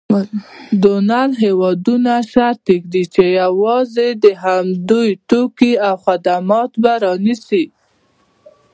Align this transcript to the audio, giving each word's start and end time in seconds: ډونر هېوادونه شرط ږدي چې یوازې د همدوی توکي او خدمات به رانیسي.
ډونر 0.81 1.29
هېوادونه 1.43 2.13
شرط 2.31 2.63
ږدي 2.81 3.03
چې 3.13 3.23
یوازې 3.41 4.07
د 4.23 4.25
همدوی 4.43 5.09
توکي 5.29 5.73
او 5.87 5.95
خدمات 6.05 6.71
به 6.83 6.93
رانیسي. 7.03 7.65